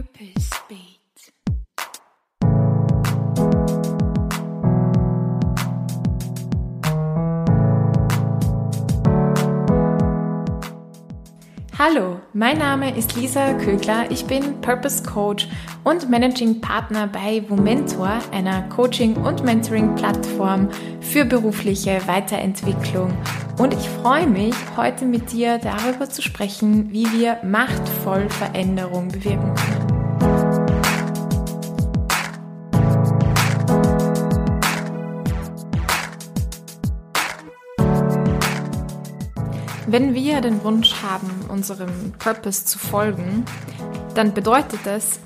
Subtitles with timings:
[0.00, 0.80] Purpose Beat.
[11.78, 14.10] Hallo, mein Name ist Lisa Kögler.
[14.10, 15.48] Ich bin Purpose Coach
[15.84, 20.70] und Managing Partner bei Womentor, einer Coaching- und Mentoring-Plattform
[21.02, 23.12] für berufliche Weiterentwicklung.
[23.58, 29.54] Und ich freue mich, heute mit dir darüber zu sprechen, wie wir machtvoll Veränderung bewirken
[29.54, 29.79] können.
[39.92, 43.44] Wenn wir den Wunsch haben, unserem Purpose zu folgen,
[44.14, 45.18] dann bedeutet das,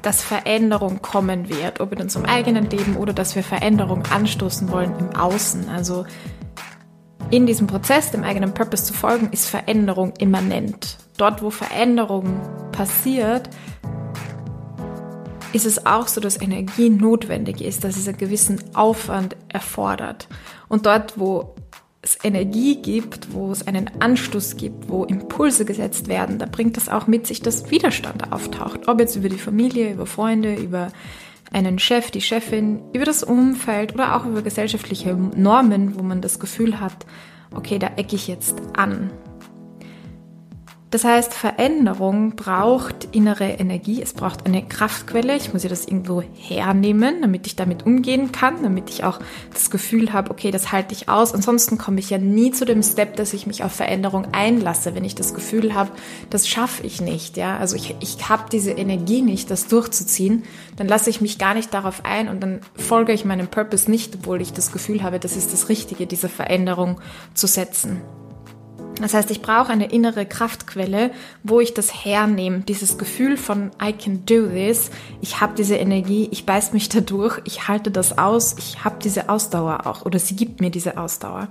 [0.00, 4.98] dass Veränderung kommen wird, ob in unserem eigenen Leben oder dass wir Veränderung anstoßen wollen
[4.98, 5.68] im Außen.
[5.68, 6.06] Also
[7.28, 10.96] in diesem Prozess, dem eigenen Purpose zu folgen, ist Veränderung immanent.
[11.18, 12.40] Dort, wo Veränderung
[12.72, 13.50] passiert,
[15.52, 20.26] ist es auch so, dass Energie notwendig ist, dass es einen gewissen Aufwand erfordert.
[20.68, 21.55] Und dort, wo
[22.06, 26.88] es Energie gibt, wo es einen Anstoß gibt, wo Impulse gesetzt werden, da bringt das
[26.88, 28.86] auch mit sich, dass Widerstand auftaucht.
[28.86, 30.88] Ob jetzt über die Familie, über Freunde, über
[31.52, 36.38] einen Chef, die Chefin, über das Umfeld oder auch über gesellschaftliche Normen, wo man das
[36.38, 37.06] Gefühl hat,
[37.54, 39.10] okay, da ecke ich jetzt an.
[40.88, 45.34] Das heißt, Veränderung braucht innere Energie, es braucht eine Kraftquelle.
[45.34, 49.18] Ich muss ja das irgendwo hernehmen, damit ich damit umgehen kann, damit ich auch
[49.52, 51.34] das Gefühl habe, okay, das halte ich aus.
[51.34, 55.04] Ansonsten komme ich ja nie zu dem Step, dass ich mich auf Veränderung einlasse, wenn
[55.04, 55.90] ich das Gefühl habe,
[56.30, 57.36] das schaffe ich nicht.
[57.36, 60.44] Ja, also ich, ich habe diese Energie nicht, das durchzuziehen.
[60.76, 64.14] Dann lasse ich mich gar nicht darauf ein und dann folge ich meinem Purpose nicht,
[64.14, 67.00] obwohl ich das Gefühl habe, das ist das Richtige, diese Veränderung
[67.34, 68.02] zu setzen.
[69.00, 71.10] Das heißt, ich brauche eine innere Kraftquelle,
[71.42, 76.28] wo ich das hernehme, dieses Gefühl von I can do this, ich habe diese Energie,
[76.30, 80.34] ich beiß mich dadurch, ich halte das aus, ich habe diese Ausdauer auch oder sie
[80.34, 81.48] gibt mir diese Ausdauer.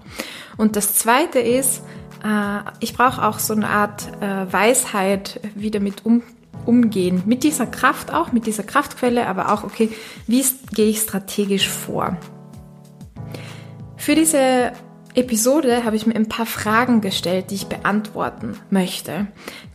[0.58, 1.84] Und das Zweite ist,
[2.24, 6.24] äh, ich brauche auch so eine Art äh, Weisheit, wie damit um,
[6.66, 9.92] umgehen, mit dieser Kraft auch, mit dieser Kraftquelle, aber auch, okay,
[10.26, 12.18] wie gehe ich strategisch vor?
[13.98, 14.72] Für diese
[15.16, 19.28] Episode habe ich mir ein paar Fragen gestellt, die ich beantworten möchte.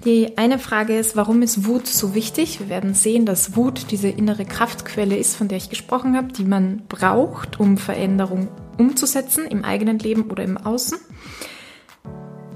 [0.04, 2.60] Die eine Frage ist, warum ist Wut so wichtig?
[2.60, 6.44] Wir werden sehen, dass Wut diese innere Kraftquelle ist, von der ich gesprochen habe, die
[6.44, 10.98] man braucht, um Veränderung umzusetzen im eigenen Leben oder im Außen.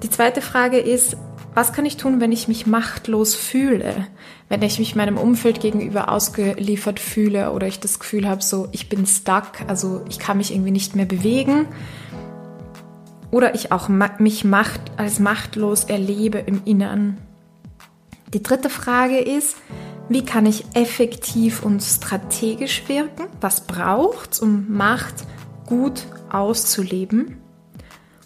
[0.03, 1.17] Die zweite Frage ist,
[1.55, 4.09] was kann ich tun, wenn ich mich machtlos fühle?
[4.51, 8.91] Wenn ich mich meinem Umfeld gegenüber ausgeliefert fühle oder ich das Gefühl habe, so ich
[8.91, 11.69] bin stuck, also ich kann mich irgendwie nicht mehr bewegen
[13.35, 17.19] oder ich auch mich macht, als machtlos erlebe im Inneren.
[18.33, 19.57] Die dritte Frage ist,
[20.09, 23.27] wie kann ich effektiv und strategisch wirken?
[23.41, 25.25] Was braucht es, um Macht
[25.67, 27.39] gut auszuleben?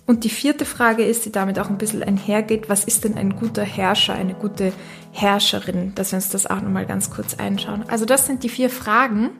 [0.04, 3.34] Und die vierte Frage ist, die damit auch ein bisschen einhergeht, was ist denn ein
[3.34, 4.74] guter Herrscher, eine gute
[5.12, 5.94] Herrscherin?
[5.94, 7.82] Dass wir uns das auch nochmal ganz kurz einschauen.
[7.88, 9.30] Also das sind die vier Fragen.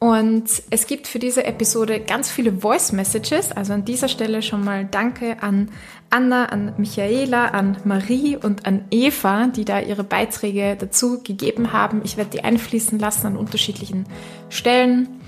[0.00, 3.52] Und es gibt für diese Episode ganz viele Voice Messages.
[3.52, 5.70] Also an dieser Stelle schon mal Danke an
[6.08, 12.00] Anna, an Michaela, an Marie und an Eva, die da ihre Beiträge dazu gegeben haben.
[12.02, 14.06] Ich werde die einfließen lassen an unterschiedlichen
[14.48, 15.20] Stellen.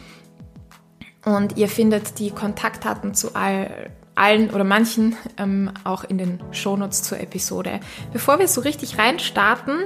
[1.26, 7.02] Und ihr findet die Kontaktdaten zu all, allen oder manchen ähm, auch in den Shownotes
[7.02, 7.80] zur Episode.
[8.14, 9.84] Bevor wir so richtig reinstarten,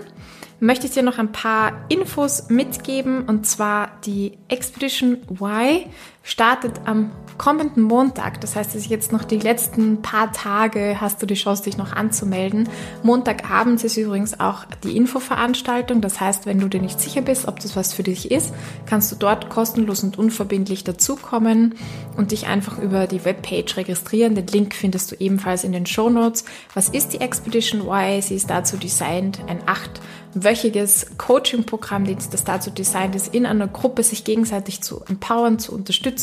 [0.61, 3.22] möchte ich dir noch ein paar Infos mitgeben.
[3.22, 5.84] Und zwar die Expedition Y
[6.26, 8.41] startet am kommenden Montag.
[8.41, 11.76] Das heißt, dass ich jetzt noch die letzten paar Tage hast du die Chance, dich
[11.76, 12.69] noch anzumelden.
[13.04, 16.00] Montagabend ist übrigens auch die Infoveranstaltung.
[16.00, 18.53] Das heißt, wenn du dir nicht sicher bist, ob das was für dich ist,
[18.86, 21.76] kannst du dort kostenlos und unverbindlich dazukommen
[22.16, 24.34] und dich einfach über die Webpage registrieren.
[24.34, 26.44] Den Link findest du ebenfalls in den Show Notes.
[26.75, 28.20] Was ist die Expedition Y?
[28.20, 30.00] Sie ist dazu designt, ein acht
[30.36, 36.16] wöchiges Coaching-Programm, das dazu designt ist, in einer Gruppe sich gegenseitig zu empowern, zu unterstützen,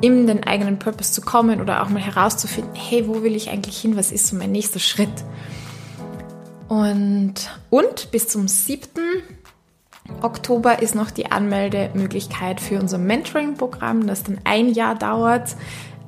[0.00, 3.78] in den eigenen Purpose zu kommen oder auch mal herauszufinden, hey, wo will ich eigentlich
[3.78, 3.96] hin?
[3.96, 5.10] Was ist so mein nächster Schritt?
[6.68, 7.34] Und,
[7.70, 8.88] und bis zum 7.
[10.22, 15.56] Oktober ist noch die Anmeldemöglichkeit für unser Mentoring-Programm, das dann ein Jahr dauert.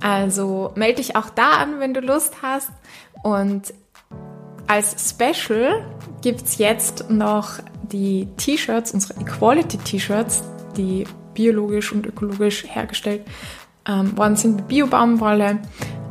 [0.01, 2.71] Also melde dich auch da an, wenn du Lust hast.
[3.23, 3.75] Und
[4.67, 5.85] als Special
[6.23, 10.45] gibt es jetzt noch die T-Shirts, unsere Equality-T-Shirts,
[10.77, 11.05] die
[11.35, 13.23] biologisch und ökologisch hergestellt
[13.89, 15.59] ähm, worden sind mit Bio-Baumwolle.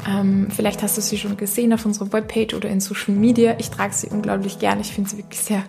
[0.07, 3.55] Ähm, vielleicht hast du sie schon gesehen auf unserer Webpage oder in Social Media.
[3.59, 4.81] Ich trage sie unglaublich gerne.
[4.81, 5.63] Ich finde sie wirklich sehr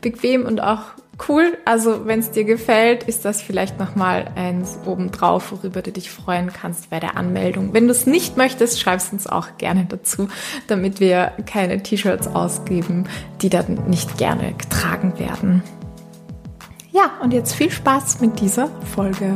[0.00, 0.82] bequem und auch
[1.28, 6.10] Cool, also wenn es dir gefällt, ist das vielleicht nochmal eins obendrauf, worüber du dich
[6.10, 7.72] freuen kannst bei der Anmeldung.
[7.72, 10.28] Wenn du es nicht möchtest, schreibst uns auch gerne dazu,
[10.66, 13.04] damit wir keine T-Shirts ausgeben,
[13.40, 15.62] die dann nicht gerne getragen werden.
[16.96, 19.30] Ja, und jetzt viel Spaß mit dieser Folge.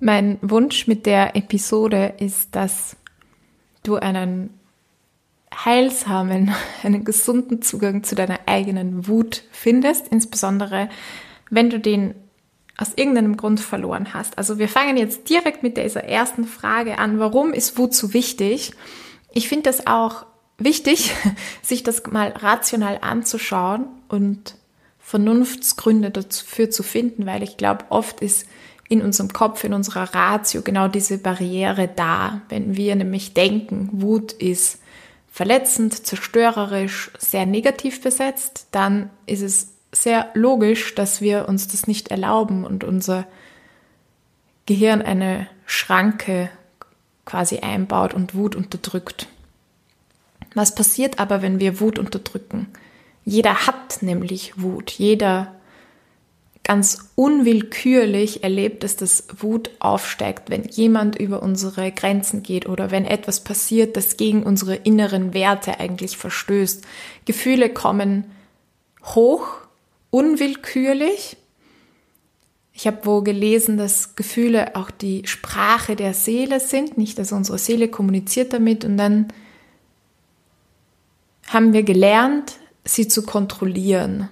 [0.00, 2.98] Mein Wunsch mit der Episode ist, dass
[3.84, 4.50] du einen
[5.64, 10.90] heilsamen, einen gesunden Zugang zu deiner eigenen Wut findest, insbesondere
[11.48, 12.14] wenn du den
[12.76, 14.38] aus irgendeinem Grund verloren hast.
[14.38, 17.18] Also wir fangen jetzt direkt mit dieser ersten Frage an.
[17.18, 18.72] Warum ist Wut so wichtig?
[19.32, 20.26] Ich finde das auch
[20.58, 21.14] wichtig,
[21.62, 24.56] sich das mal rational anzuschauen und
[24.98, 28.46] Vernunftsgründe dafür zu finden, weil ich glaube, oft ist
[28.88, 32.42] in unserem Kopf, in unserer Ratio genau diese Barriere da.
[32.48, 34.80] Wenn wir nämlich denken, Wut ist
[35.30, 42.08] verletzend, zerstörerisch, sehr negativ besetzt, dann ist es sehr logisch, dass wir uns das nicht
[42.08, 43.26] erlauben und unser
[44.66, 46.50] Gehirn eine Schranke
[47.24, 49.28] quasi einbaut und Wut unterdrückt.
[50.54, 52.68] Was passiert aber, wenn wir Wut unterdrücken?
[53.24, 54.90] Jeder hat nämlich Wut.
[54.92, 55.52] Jeder
[56.62, 63.04] ganz unwillkürlich erlebt es, dass Wut aufsteigt, wenn jemand über unsere Grenzen geht oder wenn
[63.04, 66.84] etwas passiert, das gegen unsere inneren Werte eigentlich verstößt.
[67.24, 68.24] Gefühle kommen
[69.04, 69.46] hoch,
[70.10, 71.36] unwillkürlich.
[72.72, 77.58] Ich habe wo gelesen, dass Gefühle auch die Sprache der Seele sind, nicht dass unsere
[77.58, 79.28] Seele kommuniziert damit und dann
[81.48, 82.54] haben wir gelernt,
[82.84, 84.28] sie zu kontrollieren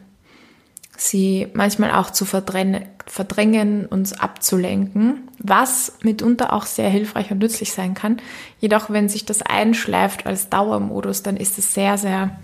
[0.97, 7.94] sie manchmal auch zu verdrängen, uns abzulenken, was mitunter auch sehr hilfreich und nützlich sein
[7.94, 8.19] kann.
[8.61, 12.38] Jedoch, wenn sich das einschleift als Dauermodus, dann ist es sehr, sehr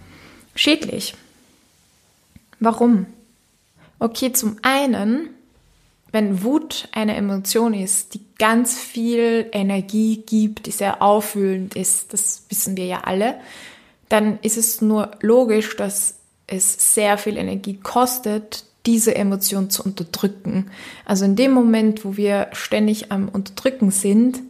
[0.54, 1.14] schädlich.
[2.58, 3.06] Warum?
[4.00, 5.28] Okay, zum einen,
[6.10, 12.44] wenn Wut eine Emotion ist, die ganz viel Energie gibt, die sehr aufwühlend ist, das
[12.48, 13.38] wissen wir ja alle,
[14.08, 16.16] dann ist es nur logisch, dass
[16.46, 20.70] es sehr viel Energie kostet, diese Emotion zu unterdrücken.
[21.04, 24.40] Also in dem Moment, wo wir ständig am Unterdrücken sind,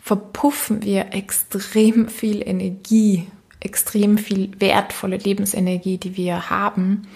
[0.00, 3.26] verpuffen wir extrem viel Energie,
[3.60, 7.06] extrem viel wertvolle Lebensenergie, die wir haben,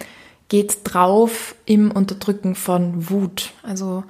[0.53, 3.53] geht drauf im Unterdrücken von Wut.
[3.63, 4.03] Also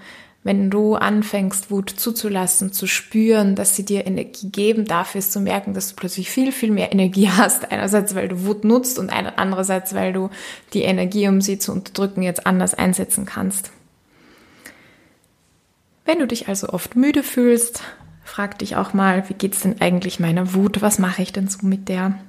[0.43, 5.39] wenn du anfängst, Wut zuzulassen, zu spüren, dass sie dir Energie geben darf, ist zu
[5.39, 7.71] merken, dass du plötzlich viel, viel mehr Energie hast.
[7.71, 10.31] Einerseits, weil du Wut nutzt und andererseits, weil du
[10.73, 13.71] die Energie, um sie zu unterdrücken, jetzt anders einsetzen kannst.
[16.03, 17.83] Wenn du dich also oft müde fühlst,
[18.25, 20.81] frag dich auch mal, wie geht's denn eigentlich meiner Wut?
[20.81, 22.19] Was mache ich denn so mit der?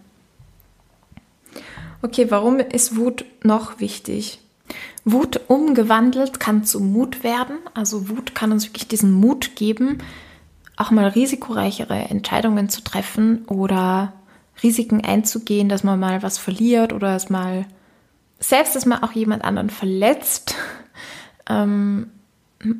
[2.04, 4.38] Okay, warum ist Wut noch wichtig?
[5.06, 7.56] Wut umgewandelt kann zu Mut werden.
[7.72, 10.02] Also Wut kann uns wirklich diesen Mut geben,
[10.76, 14.12] auch mal risikoreichere Entscheidungen zu treffen oder
[14.62, 17.64] Risiken einzugehen, dass man mal was verliert oder dass mal
[18.38, 20.56] selbst, dass man auch jemand anderen verletzt,
[21.48, 22.08] ähm,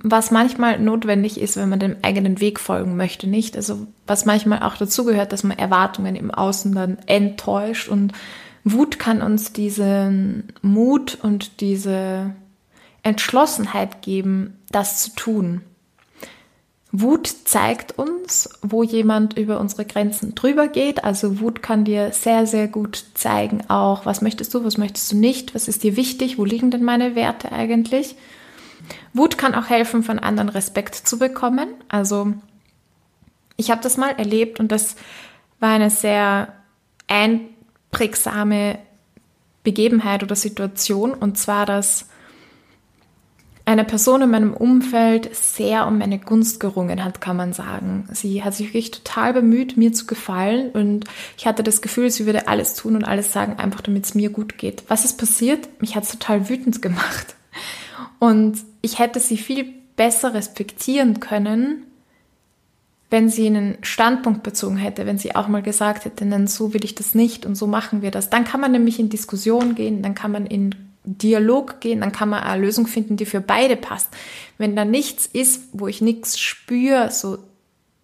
[0.03, 3.57] was manchmal notwendig ist, wenn man dem eigenen Weg folgen möchte, nicht?
[3.57, 8.13] Also was manchmal auch dazu gehört, dass man Erwartungen im Außen dann enttäuscht und
[8.65, 12.35] Wut kann uns diesen Mut und diese
[13.03, 15.61] Entschlossenheit geben, das zu tun.
[16.97, 21.05] Wut zeigt uns, wo jemand über unsere Grenzen drüber geht.
[21.05, 25.17] Also Wut kann dir sehr, sehr gut zeigen, auch was möchtest du, was möchtest du
[25.17, 28.17] nicht, was ist dir wichtig, wo liegen denn meine Werte eigentlich.
[29.13, 31.69] Wut kann auch helfen, von anderen Respekt zu bekommen.
[31.89, 32.33] Also
[33.57, 34.97] ich habe das mal erlebt und das
[35.59, 36.53] war eine sehr
[37.95, 38.79] prägsame
[39.63, 41.15] Begebenheit oder Situation.
[41.15, 42.07] Und zwar, dass
[43.67, 48.07] eine Person in meinem Umfeld sehr um meine Gunst gerungen hat, kann man sagen.
[48.13, 51.07] Sie hat sich wirklich total bemüht, mir zu gefallen und
[51.39, 54.29] ich hatte das Gefühl, sie würde alles tun und alles sagen, einfach damit es mir
[54.29, 54.85] gut geht.
[54.89, 55.81] Was ist passiert?
[55.81, 57.37] Mich hat es total wütend gemacht.
[58.19, 61.87] Und ich hätte sie viel besser respektieren können,
[63.11, 66.85] wenn sie einen Standpunkt bezogen hätte, wenn sie auch mal gesagt hätte, dann so will
[66.85, 70.03] ich das nicht und so machen wir das, dann kann man nämlich in Diskussion gehen,
[70.03, 73.77] dann kann man in Dialog gehen, dann kann man eine Lösung finden, die für beide
[73.77, 74.09] passt.
[74.57, 77.39] Wenn da nichts ist, wo ich nichts spüre, so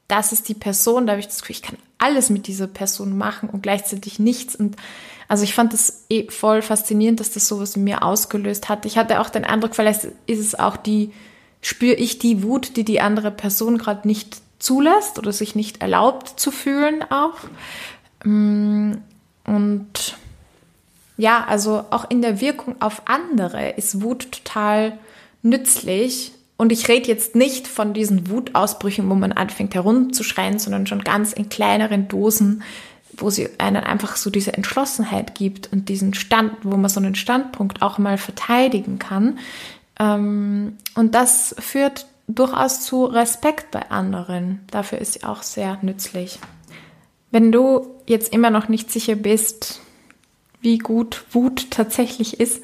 [0.07, 3.17] das ist die Person, da habe ich das Gefühl, ich kann alles mit dieser Person
[3.17, 4.57] machen und gleichzeitig nichts.
[4.57, 4.77] Und
[5.29, 8.85] also ich fand das eh voll faszinierend, dass das sowas in mir ausgelöst hat.
[8.87, 11.13] Ich hatte auch den Eindruck, vielleicht ist es auch die
[11.63, 16.39] spüre ich die Wut, die die andere Person gerade nicht zulässt oder sich nicht erlaubt
[16.39, 17.39] zu fühlen auch.
[18.25, 18.93] Mm,
[19.45, 20.17] und
[21.17, 24.99] ja, also auch in der Wirkung auf andere ist Wut total
[25.43, 26.33] nützlich.
[26.57, 31.33] Und ich rede jetzt nicht von diesen Wutausbrüchen, wo man anfängt herumzuschreien, sondern schon ganz
[31.33, 32.63] in kleineren Dosen,
[33.17, 37.15] wo sie einen einfach so diese Entschlossenheit gibt und diesen Stand, wo man so einen
[37.15, 39.39] Standpunkt auch mal verteidigen kann.
[39.99, 44.61] Ähm, und das führt durchaus zu Respekt bei anderen.
[44.71, 46.39] Dafür ist sie auch sehr nützlich.
[47.31, 49.81] Wenn du jetzt immer noch nicht sicher bist,
[50.61, 52.63] wie gut Wut tatsächlich ist,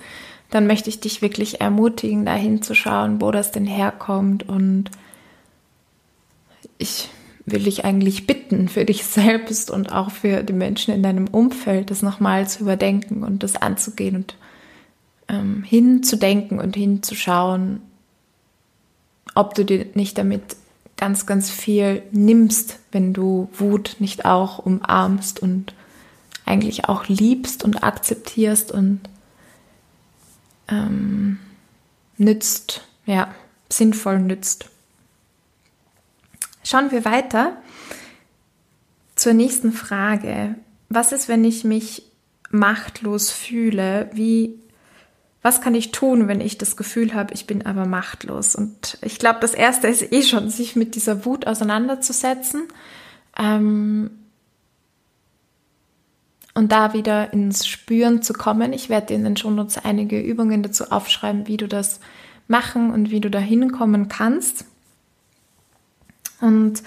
[0.50, 4.48] dann möchte ich dich wirklich ermutigen, da hinzuschauen, wo das denn herkommt.
[4.48, 4.90] Und
[6.78, 7.08] ich
[7.46, 11.90] will dich eigentlich bitten, für dich selbst und auch für die Menschen in deinem Umfeld,
[11.90, 14.36] das nochmal zu überdenken und das anzugehen und
[15.28, 17.80] ähm, hinzudenken und hinzuschauen,
[19.34, 20.56] ob du dir nicht damit
[20.96, 25.74] ganz, ganz viel nimmst, wenn du Wut nicht auch umarmst und
[26.44, 29.00] eigentlich auch liebst und akzeptierst und
[30.68, 31.38] ähm,
[32.16, 33.34] nützt, ja,
[33.68, 34.70] sinnvoll nützt.
[36.64, 37.56] Schauen wir weiter
[39.16, 40.54] zur nächsten Frage.
[40.88, 42.10] Was ist, wenn ich mich
[42.50, 44.10] machtlos fühle?
[44.12, 44.58] Wie
[45.46, 48.56] was kann ich tun, wenn ich das Gefühl habe, ich bin aber machtlos?
[48.56, 52.64] Und ich glaube, das Erste ist eh schon, sich mit dieser Wut auseinanderzusetzen
[53.38, 54.10] ähm,
[56.54, 58.72] und da wieder ins Spüren zu kommen.
[58.72, 62.00] Ich werde dir in den Shownotes einige Übungen dazu aufschreiben, wie du das
[62.48, 64.64] machen und wie du da hinkommen kannst.
[66.40, 66.82] Und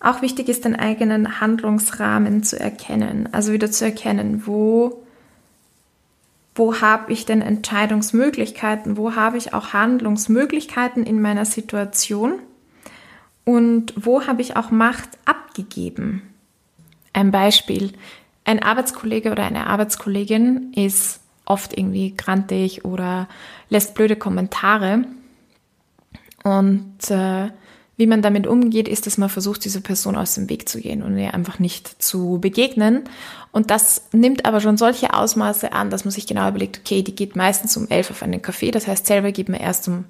[0.00, 3.28] auch wichtig ist, den eigenen Handlungsrahmen zu erkennen.
[3.30, 5.04] Also wieder zu erkennen, wo
[6.54, 12.40] wo habe ich denn Entscheidungsmöglichkeiten, wo habe ich auch Handlungsmöglichkeiten in meiner Situation?
[13.44, 16.22] Und wo habe ich auch Macht abgegeben.
[17.12, 17.92] Ein Beispiel,
[18.44, 23.28] ein Arbeitskollege oder eine Arbeitskollegin ist oft irgendwie grantig oder
[23.68, 25.04] lässt blöde Kommentare.
[26.44, 27.50] Und äh,
[28.00, 31.02] wie man damit umgeht, ist, dass man versucht, dieser Person aus dem Weg zu gehen
[31.02, 33.04] und ihr einfach nicht zu begegnen.
[33.52, 37.14] Und das nimmt aber schon solche Ausmaße an, dass man sich genau überlegt, okay, die
[37.14, 40.06] geht meistens um elf auf einen Kaffee, das heißt, selber geht man erst um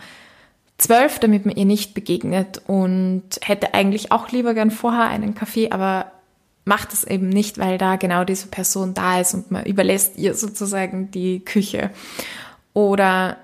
[0.78, 5.73] zwölf, damit man ihr nicht begegnet und hätte eigentlich auch lieber gern vorher einen Kaffee,
[5.73, 6.12] aber
[6.64, 10.35] macht es eben nicht, weil da genau diese Person da ist und man überlässt ihr
[10.35, 11.90] sozusagen die Küche.
[12.73, 13.37] Oder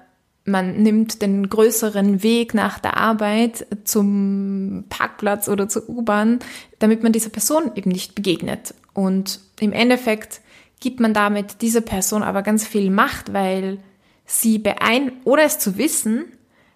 [0.46, 6.38] man nimmt den größeren Weg nach der Arbeit zum Parkplatz oder zur U-Bahn,
[6.78, 8.74] damit man dieser Person eben nicht begegnet.
[8.94, 10.40] Und im Endeffekt
[10.80, 13.78] gibt man damit dieser Person aber ganz viel Macht, weil
[14.24, 16.26] sie beein ohne es zu wissen,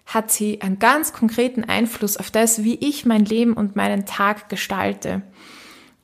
[0.05, 4.49] hat sie einen ganz konkreten Einfluss auf das, wie ich mein Leben und meinen Tag
[4.49, 5.21] gestalte.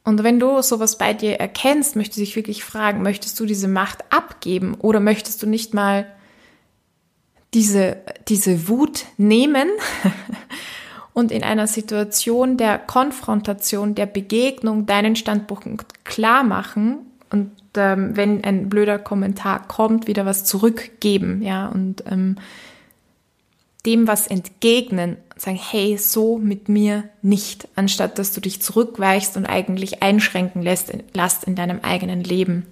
[0.05, 4.05] Und wenn du sowas bei dir erkennst, möchte ich wirklich fragen, möchtest du diese Macht
[4.09, 6.07] abgeben oder möchtest du nicht mal
[7.57, 7.97] diese,
[8.27, 9.67] diese Wut nehmen
[11.13, 16.99] und in einer Situation der Konfrontation, der Begegnung deinen Standpunkt klar machen
[17.31, 22.35] und ähm, wenn ein blöder Kommentar kommt, wieder was zurückgeben, ja, und ähm,
[23.87, 29.47] dem was entgegnen, sagen, hey, so mit mir nicht, anstatt dass du dich zurückweichst und
[29.47, 32.67] eigentlich einschränken lässt, lässt in deinem eigenen Leben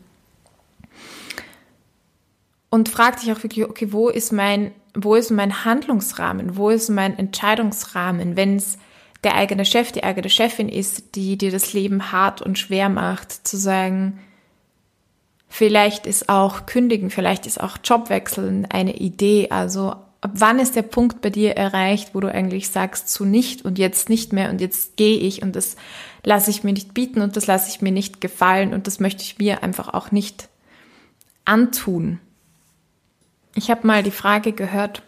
[2.75, 6.57] und frag dich auch wirklich, okay, wo ist mein, wo ist mein Handlungsrahmen?
[6.57, 8.77] Wo ist mein Entscheidungsrahmen, wenn es
[9.23, 13.47] der eigene Chef, die eigene Chefin ist, die dir das Leben hart und schwer macht,
[13.47, 14.19] zu sagen,
[15.47, 19.47] vielleicht ist auch Kündigen, vielleicht ist auch Jobwechseln eine Idee.
[19.51, 23.63] Also ab wann ist der Punkt bei dir erreicht, wo du eigentlich sagst, zu nicht
[23.63, 25.77] und jetzt nicht mehr und jetzt gehe ich und das
[26.25, 29.23] lasse ich mir nicht bieten und das lasse ich mir nicht gefallen und das möchte
[29.23, 30.49] ich mir einfach auch nicht
[31.45, 32.19] antun.
[33.55, 35.01] Ich habe mal die Frage gehört,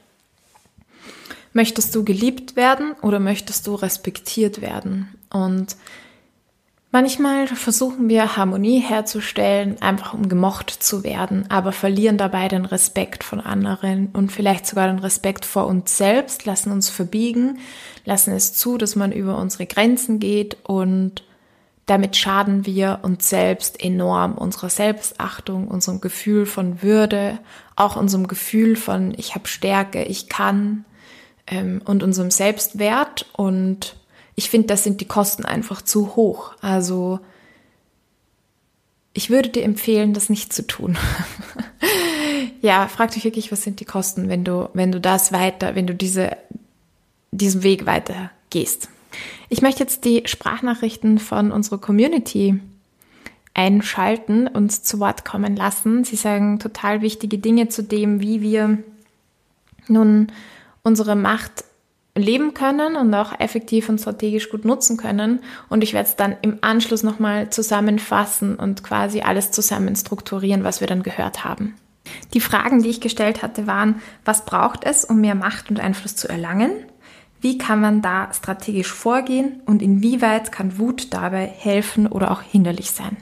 [1.51, 5.10] möchtest du geliebt werden oder möchtest du respektiert werden?
[5.30, 5.75] Und
[6.92, 13.25] manchmal versuchen wir Harmonie herzustellen, einfach um gemocht zu werden, aber verlieren dabei den Respekt
[13.25, 17.60] von anderen und vielleicht sogar den Respekt vor uns selbst, lassen uns verbiegen,
[18.06, 21.24] lassen es zu, dass man über unsere Grenzen geht und
[21.88, 27.39] damit schaden wir uns selbst enorm, unserer Selbstachtung, unserem Gefühl von Würde,
[27.75, 30.86] auch unserem Gefühl von ich habe Stärke, ich kann
[31.48, 33.25] ähm, und unserem Selbstwert.
[33.34, 33.96] Und
[34.36, 36.53] ich finde, das sind die Kosten einfach zu hoch.
[36.62, 37.20] Also
[39.13, 40.98] ich würde dir empfehlen, das nicht zu tun.
[42.62, 45.88] ja, frag dich wirklich, was sind die Kosten, wenn du, wenn du das weiter, wenn
[45.88, 46.38] du diese
[47.32, 48.89] diesen Weg weiter gehst.
[49.50, 52.60] Ich möchte jetzt die Sprachnachrichten von unserer Community
[53.54, 56.04] einschalten und zu Wort kommen lassen.
[56.04, 58.77] Sie sagen total wichtige Dinge zu dem, wie wir
[59.88, 60.27] nun
[60.84, 61.63] unsere Macht
[62.16, 65.39] leben können und auch effektiv und strategisch gut nutzen können.
[65.70, 70.82] Und ich werde es dann im Anschluss nochmal zusammenfassen und quasi alles zusammen strukturieren, was
[70.82, 71.75] wir dann gehört haben.
[72.34, 76.16] Die Fragen, die ich gestellt hatte, waren, was braucht es, um mehr Macht und Einfluss
[76.16, 76.72] zu erlangen?
[77.39, 82.89] Wie kann man da strategisch vorgehen und inwieweit kann Wut dabei helfen oder auch hinderlich
[82.89, 83.17] sein?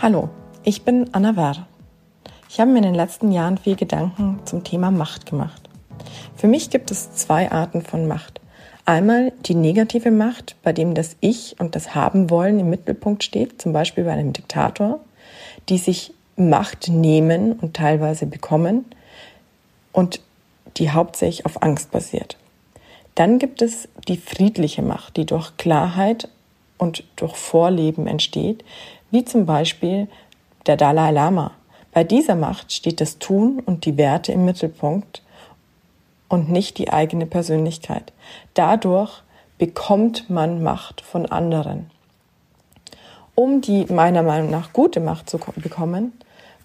[0.00, 0.28] Hallo,
[0.62, 1.66] ich bin Anna Werr.
[2.48, 5.68] Ich habe mir in den letzten Jahren viel Gedanken zum Thema Macht gemacht.
[6.36, 8.40] Für mich gibt es zwei Arten von Macht.
[8.84, 13.60] Einmal die negative Macht, bei dem das Ich und das Haben wollen im Mittelpunkt steht,
[13.60, 15.00] zum Beispiel bei einem Diktator,
[15.68, 18.84] die sich Macht nehmen und teilweise bekommen
[19.92, 20.20] und
[20.76, 22.36] die hauptsächlich auf Angst basiert.
[23.14, 26.28] Dann gibt es die friedliche Macht, die durch Klarheit
[26.78, 28.64] und durch Vorleben entsteht,
[29.10, 30.08] wie zum Beispiel
[30.66, 31.52] der Dalai Lama.
[31.92, 35.22] Bei dieser Macht steht das Tun und die Werte im Mittelpunkt
[36.28, 38.12] und nicht die eigene Persönlichkeit.
[38.54, 39.22] Dadurch
[39.56, 41.90] bekommt man Macht von anderen.
[43.34, 46.12] Um die meiner Meinung nach gute Macht zu bekommen,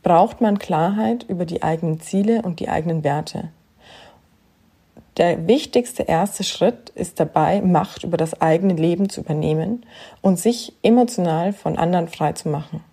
[0.04, 3.50] braucht man Klarheit über die eigenen Ziele und die eigenen Werte.
[5.18, 9.86] Der wichtigste erste Schritt ist dabei, Macht über das eigene Leben zu übernehmen
[10.22, 12.84] und sich emotional von anderen frei zu machen.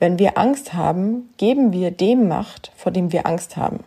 [0.00, 3.84] Wenn wir Angst haben, geben wir dem Macht, vor dem wir Angst haben.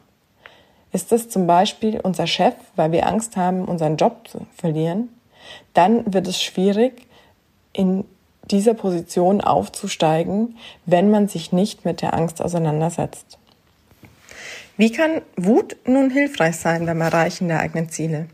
[0.91, 5.09] Ist es zum Beispiel unser Chef, weil wir Angst haben, unseren Job zu verlieren,
[5.73, 7.07] dann wird es schwierig,
[7.73, 8.05] in
[8.51, 13.37] dieser Position aufzusteigen, wenn man sich nicht mit der Angst auseinandersetzt.
[14.75, 18.27] Wie kann Wut nun hilfreich sein beim Erreichen der eigenen Ziele?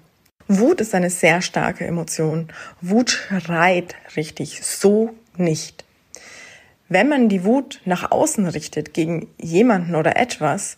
[0.48, 2.48] Wut ist eine sehr starke Emotion.
[2.82, 5.86] Wut schreit richtig, so nicht.
[6.88, 10.78] Wenn man die Wut nach außen richtet gegen jemanden oder etwas,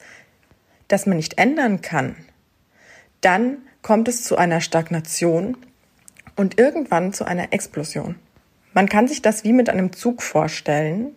[0.89, 2.17] das man nicht ändern kann,
[3.22, 5.56] dann kommt es zu einer Stagnation
[6.36, 8.15] und irgendwann zu einer Explosion.
[8.74, 11.16] Man kann sich das wie mit einem Zug vorstellen.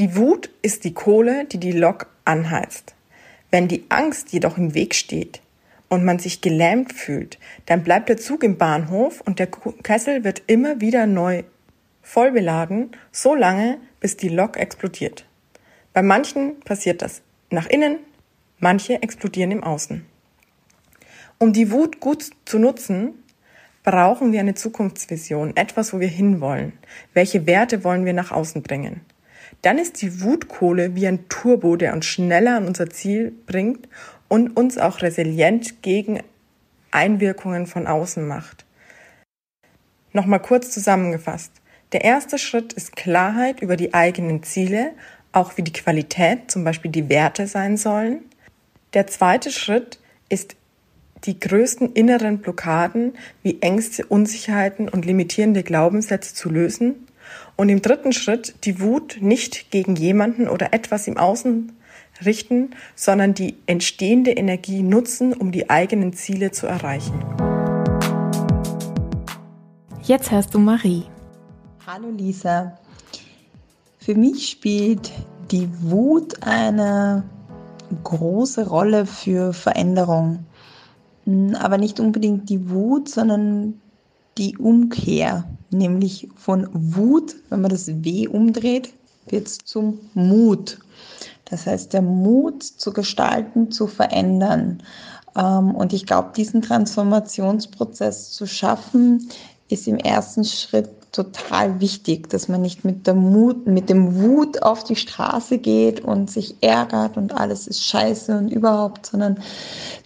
[0.00, 2.94] Die Wut ist die Kohle, die die Lok anheizt.
[3.50, 5.42] Wenn die Angst jedoch im Weg steht
[5.88, 9.48] und man sich gelähmt fühlt, dann bleibt der Zug im Bahnhof und der
[9.82, 11.42] Kessel wird immer wieder neu
[12.02, 15.26] voll beladen, so lange, bis die Lok explodiert.
[15.92, 17.98] Bei manchen passiert das nach innen,
[18.62, 20.06] Manche explodieren im Außen.
[21.38, 23.21] Um die Wut gut zu nutzen,
[23.82, 26.72] brauchen wir eine Zukunftsvision, etwas, wo wir hinwollen.
[27.14, 29.00] Welche Werte wollen wir nach außen bringen?
[29.62, 33.88] Dann ist die Wutkohle wie ein Turbo, der uns schneller an unser Ziel bringt
[34.28, 36.20] und uns auch resilient gegen
[36.90, 38.64] Einwirkungen von außen macht.
[40.12, 41.52] Nochmal kurz zusammengefasst.
[41.92, 44.92] Der erste Schritt ist Klarheit über die eigenen Ziele,
[45.32, 48.20] auch wie die Qualität, zum Beispiel die Werte sein sollen.
[48.94, 50.56] Der zweite Schritt ist
[51.24, 57.06] die größten inneren Blockaden wie Ängste, Unsicherheiten und limitierende Glaubenssätze zu lösen.
[57.56, 61.72] Und im dritten Schritt die Wut nicht gegen jemanden oder etwas im Außen
[62.24, 67.14] richten, sondern die entstehende Energie nutzen, um die eigenen Ziele zu erreichen.
[70.02, 71.04] Jetzt hörst du Marie.
[71.86, 72.78] Hallo Lisa.
[73.98, 75.12] Für mich spielt
[75.52, 77.22] die Wut eine
[78.02, 80.44] große Rolle für Veränderung.
[81.26, 83.80] Aber nicht unbedingt die Wut, sondern
[84.38, 88.92] die Umkehr, nämlich von Wut, wenn man das W umdreht,
[89.28, 90.78] wird es zum Mut.
[91.44, 94.82] Das heißt, der Mut zu gestalten, zu verändern.
[95.36, 99.28] Ähm, und ich glaube, diesen Transformationsprozess zu schaffen,
[99.68, 104.62] ist im ersten Schritt total wichtig, dass man nicht mit der Mut, mit dem Wut
[104.62, 109.38] auf die Straße geht und sich ärgert und alles ist scheiße und überhaupt, sondern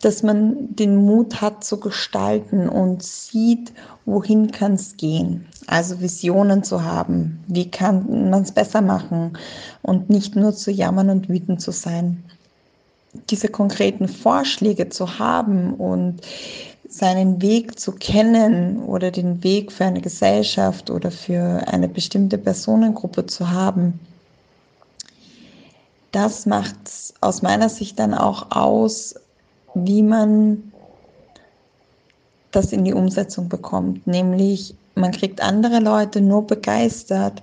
[0.02, 3.72] dass man den Mut hat zu gestalten und sieht,
[4.04, 5.46] wohin kann es gehen.
[5.68, 9.38] Also Visionen zu haben, wie kann man es besser machen
[9.82, 12.24] und nicht nur zu jammern und wütend zu sein.
[13.30, 16.20] Diese konkreten Vorschläge zu haben und
[16.96, 23.26] seinen Weg zu kennen oder den Weg für eine Gesellschaft oder für eine bestimmte Personengruppe
[23.26, 24.00] zu haben,
[26.12, 26.76] das macht
[27.20, 29.14] aus meiner Sicht dann auch aus,
[29.74, 30.72] wie man
[32.50, 34.06] das in die Umsetzung bekommt.
[34.06, 37.42] Nämlich, man kriegt andere Leute nur begeistert,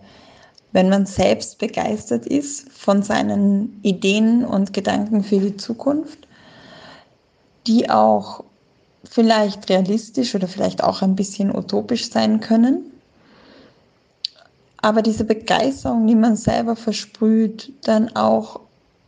[0.71, 6.27] wenn man selbst begeistert ist von seinen Ideen und Gedanken für die Zukunft
[7.67, 8.43] die auch
[9.03, 12.91] vielleicht realistisch oder vielleicht auch ein bisschen utopisch sein können.
[14.77, 18.59] Aber diese Begeisterung, die man selber versprüht, dann auch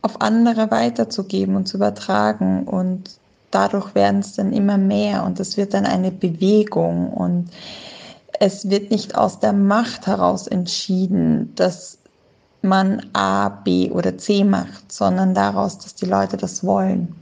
[0.02, 3.18] auf andere weiterzugeben und zu übertragen und
[3.50, 7.50] dadurch werden es dann immer mehr und es wird dann eine Bewegung und
[8.38, 11.98] es wird nicht aus der Macht heraus entschieden, dass
[12.62, 17.14] man A, B oder C macht, sondern daraus, dass die Leute das wollen.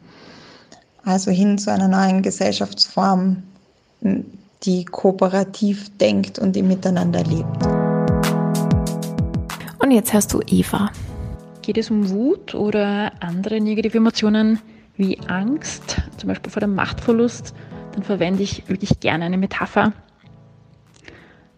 [1.04, 3.42] Also hin zu einer neuen Gesellschaftsform,
[4.62, 7.66] die kooperativ denkt und im Miteinander lebt.
[9.80, 10.90] Und jetzt hörst du Eva.
[11.60, 14.60] Geht es um Wut oder andere negative Emotionen
[14.96, 17.54] wie Angst, zum Beispiel vor dem Machtverlust,
[17.92, 19.92] dann verwende ich wirklich gerne eine Metapher.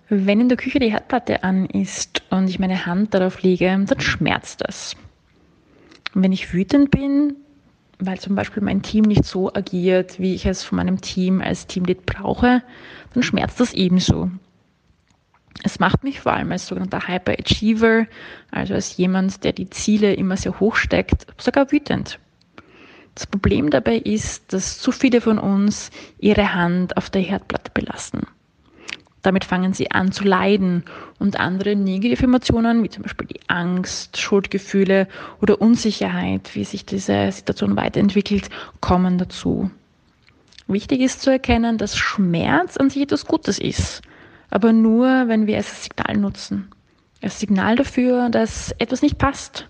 [0.08, 4.00] Wenn in der Küche die Herdplatte an ist und ich meine Hand darauf lege, dann
[4.00, 4.94] schmerzt das.
[6.14, 7.36] Und wenn ich wütend bin,
[7.98, 11.66] weil zum Beispiel mein Team nicht so agiert, wie ich es von meinem Team als
[11.66, 12.62] Teamlead brauche,
[13.14, 14.30] dann schmerzt das ebenso.
[15.64, 18.06] Es macht mich vor allem als sogenannter Hyperachiever,
[18.50, 22.18] also als jemand, der die Ziele immer sehr hoch steckt, sogar wütend.
[23.14, 28.26] Das Problem dabei ist, dass zu viele von uns ihre Hand auf der Herdplatte belassen.
[29.26, 30.84] Damit fangen sie an zu leiden
[31.18, 35.08] und andere negative Emotionen, wie zum Beispiel die Angst, Schuldgefühle
[35.42, 39.68] oder Unsicherheit, wie sich diese Situation weiterentwickelt, kommen dazu.
[40.68, 44.00] Wichtig ist zu erkennen, dass Schmerz an sich etwas Gutes ist,
[44.48, 46.68] aber nur, wenn wir es als Signal nutzen.
[47.20, 49.66] Als Signal dafür, dass etwas nicht passt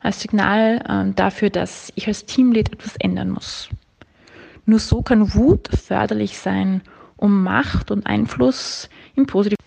[0.00, 3.68] als Signal ähm, dafür, dass ich als Teamlead etwas ändern muss.
[4.64, 6.80] Nur so kann Wut förderlich sein,
[7.16, 9.64] um Macht und Einfluss im Positiven.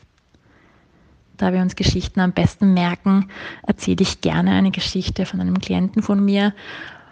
[1.37, 3.29] Da wir uns Geschichten am besten merken,
[3.63, 6.53] erzähle ich gerne eine Geschichte von einem Klienten von mir,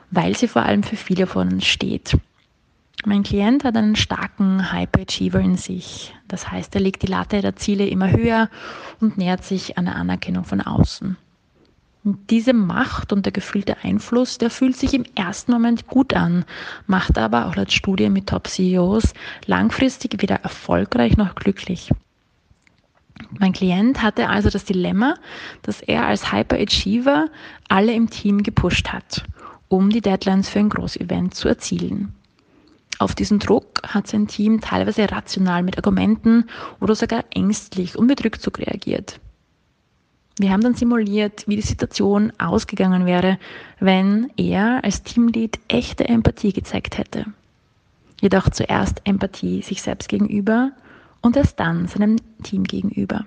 [0.09, 2.17] weil sie vor allem für viele von uns steht.
[3.05, 6.15] Mein Klient hat einen starken Hyperachiever in sich.
[6.27, 8.49] Das heißt, er legt die Latte der Ziele immer höher
[8.99, 11.15] und nähert sich einer Anerkennung von außen.
[12.05, 16.45] Und diese Macht und der gefühlte Einfluss, der fühlt sich im ersten Moment gut an,
[16.85, 19.15] macht aber auch laut Studien mit Top-CEOs
[19.47, 21.91] langfristig weder erfolgreich noch glücklich.
[23.39, 25.15] Mein Klient hatte also das Dilemma,
[25.63, 27.27] dass er als Hyperachiever
[27.69, 29.25] alle im Team gepusht hat,
[29.67, 32.13] um die Deadlines für ein Großevent zu erzielen.
[32.99, 36.45] Auf diesen Druck hat sein Team teilweise rational mit Argumenten
[36.79, 39.19] oder sogar ängstlich und mit Rückzug reagiert.
[40.37, 43.37] Wir haben dann simuliert, wie die Situation ausgegangen wäre,
[43.79, 47.25] wenn er als Teamlead echte Empathie gezeigt hätte.
[48.21, 50.71] Jedoch zuerst Empathie sich selbst gegenüber
[51.21, 53.25] und erst dann seinem Team gegenüber.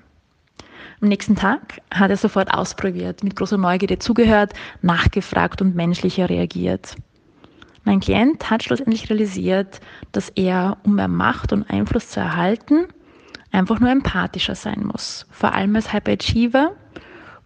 [1.01, 6.97] Am nächsten Tag hat er sofort ausprobiert, mit großer Neugierde zugehört, nachgefragt und menschlicher reagiert.
[7.85, 9.81] Mein Klient hat schlussendlich realisiert,
[10.13, 12.87] dass er, um mehr Macht und Einfluss zu erhalten,
[13.53, 15.27] einfach nur empathischer sein muss.
[15.31, 16.73] Vor allem als Hyperachiever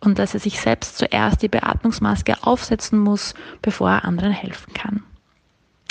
[0.01, 5.03] und dass er sich selbst zuerst die Beatmungsmaske aufsetzen muss, bevor er anderen helfen kann.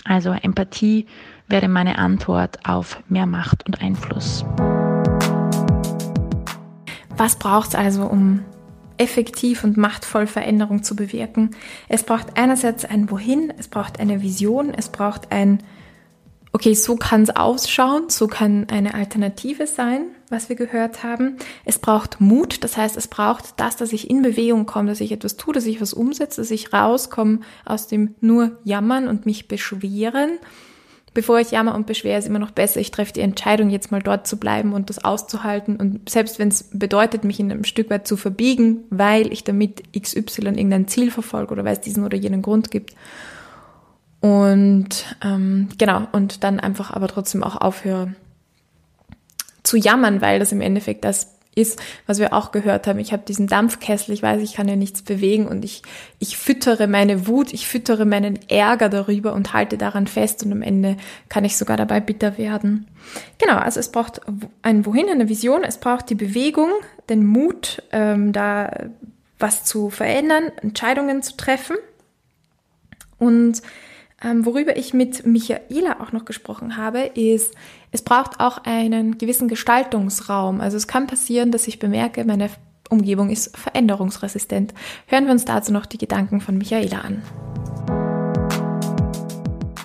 [0.03, 1.05] Also Empathie
[1.47, 4.43] wäre meine Antwort auf mehr Macht und Einfluss.
[7.17, 8.43] Was braucht es also, um
[8.97, 11.51] effektiv und machtvoll Veränderung zu bewirken?
[11.87, 15.59] Es braucht einerseits ein Wohin, es braucht eine Vision, es braucht ein
[16.53, 21.37] okay, so kann es ausschauen, so kann eine Alternative sein, was wir gehört haben.
[21.65, 25.11] Es braucht Mut, das heißt, es braucht das, dass ich in Bewegung komme, dass ich
[25.11, 29.47] etwas tue, dass ich was umsetze, dass ich rauskomme aus dem nur Jammern und mich
[29.47, 30.39] beschweren.
[31.13, 34.01] Bevor ich jammer und beschwere, ist immer noch besser, ich treffe die Entscheidung, jetzt mal
[34.01, 35.75] dort zu bleiben und das auszuhalten.
[35.75, 39.83] Und selbst wenn es bedeutet, mich in einem Stück weit zu verbiegen, weil ich damit
[39.93, 42.95] XY irgendein Ziel verfolge oder weil es diesen oder jenen Grund gibt,
[44.21, 48.15] und ähm, genau, und dann einfach aber trotzdem auch aufhören
[49.63, 52.99] zu jammern, weil das im Endeffekt das ist, was wir auch gehört haben.
[52.99, 55.81] Ich habe diesen Dampfkessel, ich weiß, ich kann ja nichts bewegen und ich,
[56.19, 60.61] ich füttere meine Wut, ich füttere meinen Ärger darüber und halte daran fest und am
[60.61, 60.95] Ende
[61.27, 62.87] kann ich sogar dabei bitter werden.
[63.37, 64.21] Genau, also es braucht
[64.61, 66.69] ein Wohin, eine Vision, es braucht die Bewegung,
[67.09, 68.71] den Mut, ähm, da
[69.37, 71.75] was zu verändern, Entscheidungen zu treffen
[73.17, 73.61] und
[74.23, 77.55] ähm, worüber ich mit Michaela auch noch gesprochen habe, ist,
[77.91, 80.61] es braucht auch einen gewissen Gestaltungsraum.
[80.61, 82.49] Also es kann passieren, dass ich bemerke, meine
[82.89, 84.73] Umgebung ist veränderungsresistent.
[85.07, 87.23] Hören wir uns dazu noch die Gedanken von Michaela an.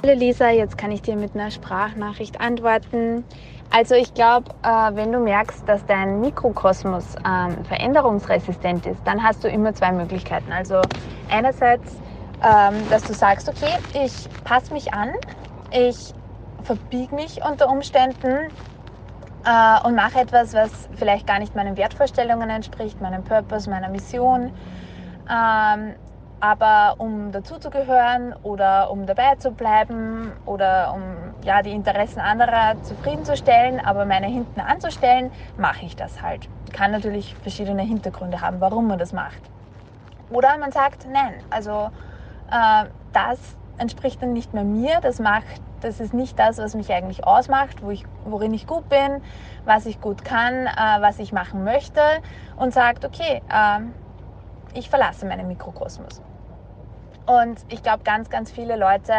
[0.03, 3.25] Hallo Lisa, jetzt kann ich dir mit einer Sprachnachricht antworten.
[3.70, 9.42] Also ich glaube, äh, wenn du merkst, dass dein Mikrokosmos ähm, veränderungsresistent ist, dann hast
[9.42, 10.53] du immer zwei Möglichkeiten.
[10.53, 10.81] Also
[11.29, 11.96] einerseits
[12.42, 15.12] ähm, dass du sagst, okay, ich passe mich an,
[15.70, 16.14] ich
[16.62, 18.51] verbiege mich unter Umständen
[19.44, 24.53] äh, und mache etwas, was vielleicht gar nicht meinen Wertvorstellungen entspricht, meinem Purpose, meiner Mission.
[25.31, 25.94] Ähm,
[26.38, 31.03] aber um dazuzugehören oder um dabei zu bleiben oder um
[31.42, 36.49] ja, die Interessen anderer zufriedenzustellen, aber meine hinten anzustellen, mache ich das halt.
[36.72, 39.40] Kann natürlich verschiedene Hintergründe haben, warum man das macht.
[40.29, 41.90] Oder man sagt, nein, also
[42.48, 47.26] das entspricht dann nicht mehr mir, das macht, das ist nicht das, was mich eigentlich
[47.26, 49.22] ausmacht, wo ich, worin ich gut bin,
[49.64, 52.00] was ich gut kann, äh, was ich machen möchte
[52.56, 53.80] und sagt, okay, äh,
[54.74, 56.22] ich verlasse meinen Mikrokosmos.
[57.26, 59.12] Und ich glaube, ganz, ganz viele Leute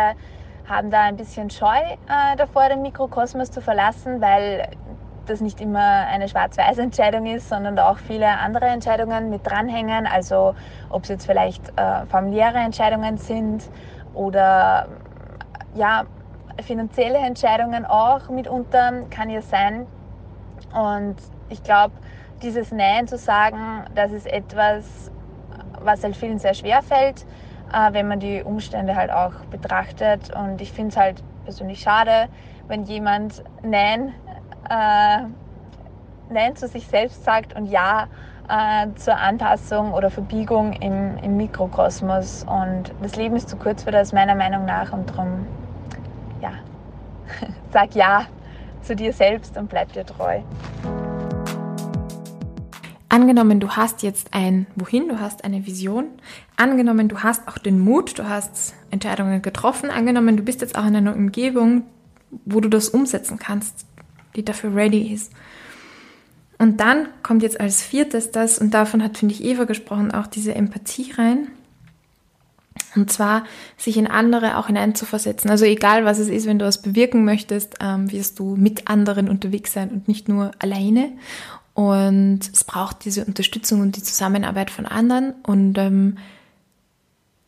[0.67, 4.69] haben da ein bisschen Scheu äh, davor, den Mikrokosmos zu verlassen, weil
[5.29, 10.07] das nicht immer eine schwarz-weiß Entscheidung ist, sondern da auch viele andere Entscheidungen mit dranhängen.
[10.07, 10.55] Also
[10.89, 13.69] ob es jetzt vielleicht äh, familiäre Entscheidungen sind
[14.13, 14.87] oder
[15.75, 16.05] ja,
[16.61, 19.87] finanzielle Entscheidungen auch mitunter kann ja sein.
[20.73, 21.15] Und
[21.49, 21.93] ich glaube,
[22.41, 25.11] dieses Nein zu sagen, das ist etwas,
[25.81, 27.25] was halt vielen sehr schwer fällt,
[27.73, 30.35] äh, wenn man die Umstände halt auch betrachtet.
[30.35, 32.27] Und ich finde es halt persönlich schade,
[32.67, 34.13] wenn jemand Nein,
[34.69, 35.23] äh,
[36.29, 38.07] Nein zu sich selbst sagt und Ja
[38.49, 42.43] äh, zur Anpassung oder Verbiegung im, im Mikrokosmos.
[42.43, 44.91] Und das Leben ist zu kurz für das, meiner Meinung nach.
[44.93, 45.45] Und darum,
[46.41, 46.51] ja,
[47.71, 48.27] sag Ja
[48.81, 50.41] zu dir selbst und bleib dir treu.
[53.09, 56.05] Angenommen, du hast jetzt ein Wohin, du hast eine Vision.
[56.55, 59.89] Angenommen, du hast auch den Mut, du hast Entscheidungen getroffen.
[59.89, 61.83] Angenommen, du bist jetzt auch in einer Umgebung,
[62.45, 63.86] wo du das umsetzen kannst,
[64.37, 65.33] die dafür ready ist.
[66.59, 70.27] Und dann kommt jetzt als viertes das, und davon hat, finde ich, Eva gesprochen, auch
[70.27, 71.49] diese Empathie rein.
[72.95, 73.43] Und zwar
[73.75, 75.49] sich in andere auch hineinzuversetzen.
[75.49, 79.29] Also egal was es ist, wenn du was bewirken möchtest, ähm, wirst du mit anderen
[79.29, 81.11] unterwegs sein und nicht nur alleine.
[81.73, 85.33] Und es braucht diese Unterstützung und die Zusammenarbeit von anderen.
[85.43, 86.17] Und ähm,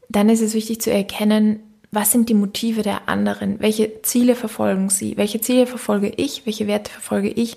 [0.10, 3.60] dann ist es wichtig zu erkennen, was sind die Motive der anderen?
[3.60, 5.17] Welche Ziele verfolgen sie?
[5.17, 6.45] Welche Ziele verfolge ich?
[6.45, 7.56] Welche Werte verfolge ich?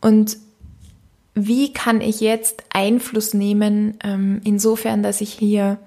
[0.00, 0.36] Und
[1.34, 5.78] wie kann ich jetzt Einfluss nehmen, ähm, insofern, dass ich hier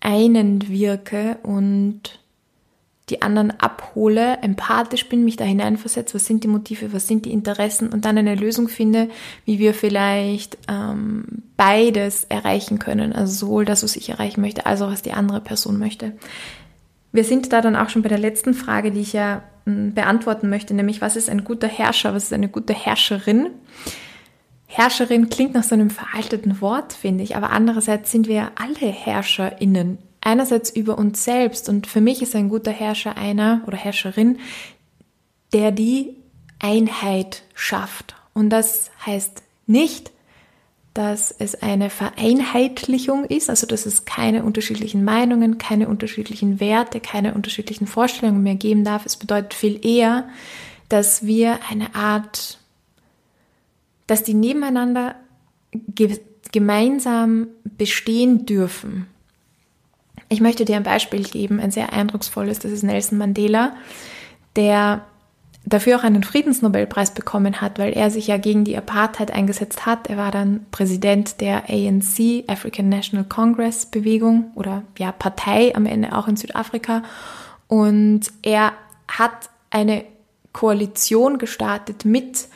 [0.00, 2.18] einen wirke und
[3.08, 7.32] die anderen abhole, empathisch bin, mich da hineinversetze, was sind die Motive, was sind die
[7.32, 9.08] Interessen und dann eine Lösung finde,
[9.44, 13.12] wie wir vielleicht ähm, beides erreichen können.
[13.12, 16.14] Also sowohl das, was ich erreichen möchte, als auch was die andere Person möchte.
[17.16, 20.50] Wir sind da dann auch schon bei der letzten Frage, die ich ja hm, beantworten
[20.50, 23.48] möchte, nämlich was ist ein guter Herrscher, was ist eine gute Herrscherin?
[24.66, 29.96] Herrscherin klingt nach so einem veralteten Wort, finde ich, aber andererseits sind wir alle HerrscherInnen.
[30.20, 34.38] Einerseits über uns selbst und für mich ist ein guter Herrscher einer oder Herrscherin,
[35.54, 36.16] der die
[36.58, 38.14] Einheit schafft.
[38.34, 40.10] Und das heißt nicht,
[40.96, 47.34] dass es eine Vereinheitlichung ist, also dass es keine unterschiedlichen Meinungen, keine unterschiedlichen Werte, keine
[47.34, 49.04] unterschiedlichen Vorstellungen mehr geben darf.
[49.04, 50.28] Es bedeutet viel eher,
[50.88, 52.58] dass wir eine Art
[54.06, 55.16] dass die nebeneinander
[55.72, 56.20] ge
[56.52, 59.08] gemeinsam bestehen dürfen.
[60.28, 63.74] Ich möchte dir ein Beispiel geben, ein sehr eindrucksvolles, das ist Nelson Mandela,
[64.54, 65.04] der
[65.66, 70.08] dafür auch einen Friedensnobelpreis bekommen hat, weil er sich ja gegen die Apartheid eingesetzt hat.
[70.08, 76.16] Er war dann Präsident der ANC, African National Congress Bewegung oder ja Partei am Ende
[76.16, 77.02] auch in Südafrika
[77.68, 78.72] und er
[79.08, 80.04] hat eine
[80.52, 82.48] Koalition gestartet mit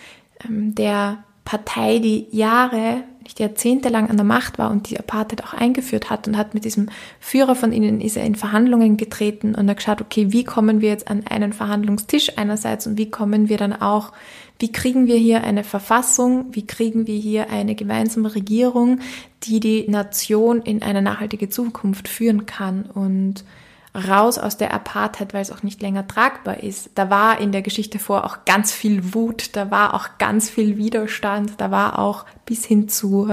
[0.45, 5.45] ähm, der Partei, die Jahre, nicht Jahrzehnte lang an der Macht war und die Apartheid
[5.45, 6.89] auch eingeführt hat und hat mit diesem
[7.21, 10.89] Führer von ihnen ist er in Verhandlungen getreten und hat geschaut, okay, wie kommen wir
[10.89, 14.13] jetzt an einen Verhandlungstisch einerseits und wie kommen wir dann auch,
[14.59, 18.99] wie kriegen wir hier eine Verfassung, wie kriegen wir hier eine gemeinsame Regierung,
[19.45, 22.83] die die Nation in eine nachhaltige Zukunft führen kann.
[22.83, 23.45] Und
[23.95, 26.91] raus aus der Apartheid, weil es auch nicht länger tragbar ist.
[26.95, 30.77] Da war in der Geschichte vor auch ganz viel Wut, da war auch ganz viel
[30.77, 33.29] Widerstand, da war auch bis hin zu,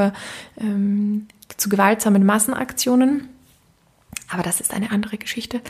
[0.60, 3.30] ähm, zu gewaltsamen Massenaktionen.
[4.30, 5.62] Aber das ist eine andere Geschichte.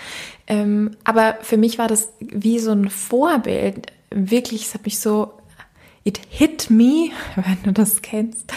[0.48, 3.92] Ähm, aber für mich war das wie so ein Vorbild.
[4.10, 5.34] Wirklich, es hat mich so,
[6.04, 8.52] it hit me, wenn du das kennst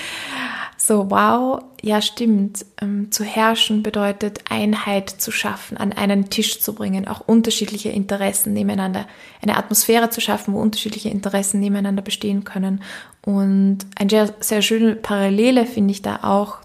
[0.90, 6.74] so, wow, ja stimmt, ähm, zu herrschen bedeutet Einheit zu schaffen, an einen Tisch zu
[6.74, 9.06] bringen, auch unterschiedliche Interessen nebeneinander,
[9.40, 12.82] eine Atmosphäre zu schaffen, wo unterschiedliche Interessen nebeneinander bestehen können.
[13.24, 16.58] Und eine sehr, sehr schöne Parallele finde ich da auch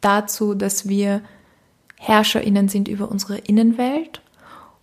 [0.00, 1.20] dazu, dass wir
[1.98, 4.22] HerrscherInnen sind über unsere Innenwelt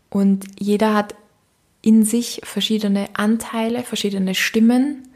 [0.09, 1.15] und jeder hat
[1.81, 5.07] in sich verschiedene Anteile, verschiedene Stimmen.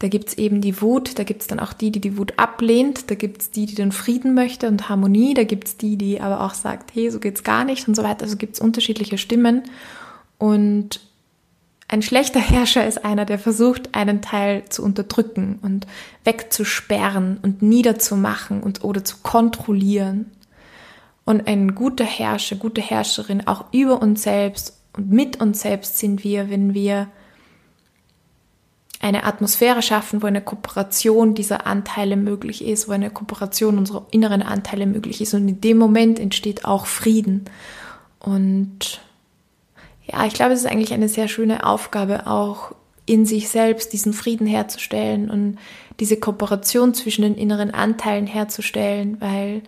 [0.00, 3.14] Da gibt's eben die Wut, da gibt's dann auch die, die die Wut ablehnt, da
[3.14, 6.94] gibt's die, die den Frieden möchte und Harmonie, da gibt's die, die aber auch sagt,
[6.94, 8.22] hey, so geht's gar nicht und so weiter.
[8.22, 9.62] Also gibt's unterschiedliche Stimmen.
[10.38, 11.00] Und
[11.86, 15.86] ein schlechter Herrscher ist einer, der versucht, einen Teil zu unterdrücken und
[16.24, 20.30] wegzusperren und niederzumachen und oder zu kontrollieren.
[21.26, 26.24] Und ein guter Herrscher, gute Herrscherin, auch über uns selbst und mit uns selbst sind
[26.24, 27.08] wir, wenn wir
[29.00, 34.42] eine Atmosphäre schaffen, wo eine Kooperation dieser Anteile möglich ist, wo eine Kooperation unserer inneren
[34.42, 35.32] Anteile möglich ist.
[35.32, 37.46] Und in dem Moment entsteht auch Frieden.
[38.18, 39.00] Und
[40.06, 42.72] ja, ich glaube, es ist eigentlich eine sehr schöne Aufgabe, auch
[43.06, 45.58] in sich selbst diesen Frieden herzustellen und
[45.98, 49.62] diese Kooperation zwischen den inneren Anteilen herzustellen, weil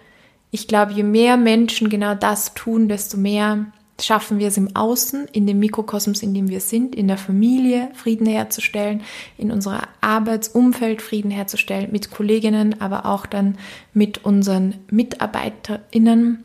[0.51, 3.67] ich glaube, je mehr Menschen genau das tun, desto mehr
[4.01, 7.91] schaffen wir es im Außen, in dem Mikrokosmos, in dem wir sind, in der Familie
[7.95, 9.03] Frieden herzustellen,
[9.39, 13.59] in unserer Arbeitsumfeld Frieden herzustellen, mit Kolleginnen, aber auch dann
[13.93, 16.45] mit unseren MitarbeiterInnen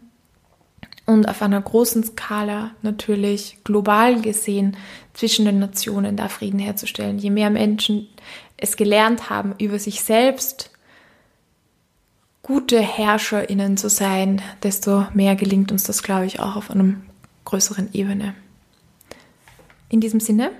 [1.05, 4.75] und auf einer großen Skala natürlich global gesehen
[5.13, 7.17] zwischen den Nationen da Frieden herzustellen.
[7.17, 8.07] Je mehr Menschen
[8.57, 10.71] es gelernt haben, über sich selbst
[12.41, 17.03] gute HerrscherInnen zu sein, desto mehr gelingt uns das, glaube ich, auch auf einem
[17.47, 18.35] größeren Ebene.
[19.87, 20.51] In diesem Sinne,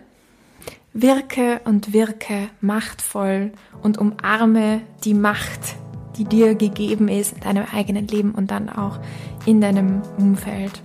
[0.93, 3.51] wirke und wirke machtvoll
[3.83, 5.75] und umarme die Macht,
[6.17, 8.99] die dir gegeben ist in deinem eigenen Leben und dann auch
[9.45, 10.81] in deinem Umfeld.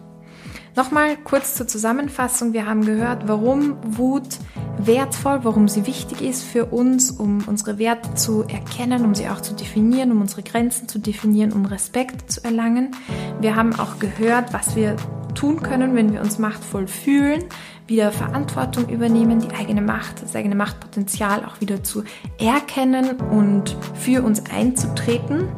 [0.74, 2.54] Nochmal kurz zur Zusammenfassung.
[2.54, 4.38] Wir haben gehört, warum Wut
[4.78, 9.42] wertvoll, warum sie wichtig ist für uns, um unsere Werte zu erkennen, um sie auch
[9.42, 12.96] zu definieren, um unsere Grenzen zu definieren, um Respekt zu erlangen.
[13.40, 14.96] Wir haben auch gehört, was wir
[15.34, 17.44] tun können, wenn wir uns machtvoll fühlen,
[17.86, 22.02] wieder Verantwortung übernehmen, die eigene Macht, das eigene Machtpotenzial auch wieder zu
[22.38, 25.48] erkennen und für uns einzutreten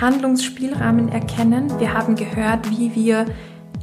[0.00, 1.80] Handlungsspielrahmen erkennen.
[1.80, 3.26] Wir haben gehört, wie wir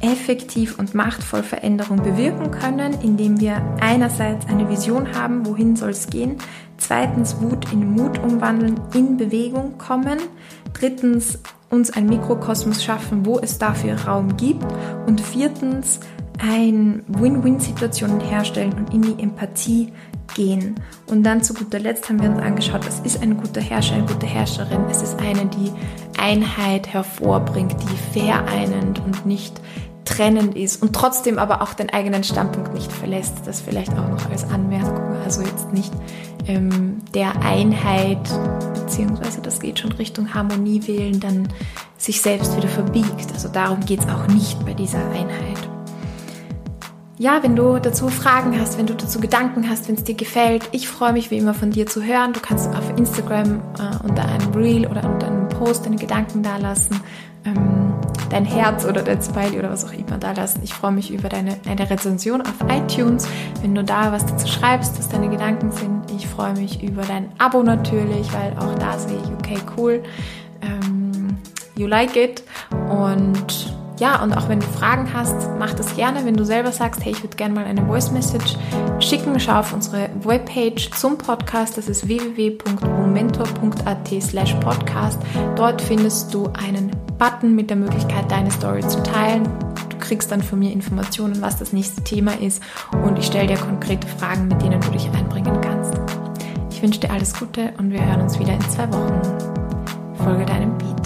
[0.00, 6.08] effektiv und machtvoll Veränderung bewirken können, indem wir einerseits eine Vision haben, wohin soll es
[6.08, 6.36] gehen,
[6.78, 10.18] zweitens Wut in Mut umwandeln, in Bewegung kommen,
[10.72, 14.66] drittens uns ein Mikrokosmos schaffen, wo es dafür Raum gibt
[15.06, 16.00] und viertens
[16.38, 19.92] ein Win-Win-Situationen herstellen und in die Empathie
[20.34, 20.76] gehen.
[21.06, 24.06] Und dann zu guter Letzt haben wir uns angeschaut, was ist ein guter Herrscher, eine
[24.06, 24.84] gute Herrscherin?
[24.90, 25.72] Es ist eine, die
[26.20, 29.60] Einheit hervorbringt, die vereinend und nicht
[30.04, 33.46] trennend ist und trotzdem aber auch den eigenen Standpunkt nicht verlässt.
[33.46, 35.16] Das vielleicht auch noch als Anmerkung.
[35.24, 35.92] Also jetzt nicht
[36.46, 38.18] ähm, der Einheit,
[38.74, 41.48] beziehungsweise das geht schon Richtung Harmonie wählen, dann
[41.96, 43.32] sich selbst wieder verbiegt.
[43.32, 45.69] Also darum geht es auch nicht bei dieser Einheit
[47.20, 50.70] ja, wenn du dazu Fragen hast, wenn du dazu Gedanken hast, wenn es dir gefällt,
[50.72, 52.32] ich freue mich wie immer von dir zu hören.
[52.32, 56.98] Du kannst auf Instagram äh, unter einem Reel oder unter einem Post deine Gedanken dalassen,
[57.44, 57.92] ähm,
[58.30, 60.62] dein Herz oder dein Smiley oder was auch immer dalassen.
[60.64, 63.28] Ich freue mich über deine eine Rezension auf iTunes,
[63.60, 66.10] wenn du da was dazu schreibst, was deine Gedanken sind.
[66.16, 70.02] Ich freue mich über dein Abo natürlich, weil auch da sehe ich, okay, cool,
[70.62, 71.36] ähm,
[71.76, 72.42] you like it
[72.88, 73.69] und
[74.00, 76.24] ja, und auch wenn du Fragen hast, mach das gerne.
[76.24, 78.56] Wenn du selber sagst, hey, ich würde gerne mal eine Voice Message
[78.98, 81.76] schicken, schau auf unsere Webpage zum Podcast.
[81.76, 85.20] Das ist www.momentor.at slash podcast.
[85.54, 89.46] Dort findest du einen Button mit der Möglichkeit, deine Story zu teilen.
[89.90, 92.62] Du kriegst dann von mir Informationen, was das nächste Thema ist
[93.04, 95.92] und ich stelle dir konkrete Fragen, mit denen du dich einbringen kannst.
[96.70, 99.20] Ich wünsche dir alles Gute und wir hören uns wieder in zwei Wochen.
[100.24, 100.99] Folge deinem Beat.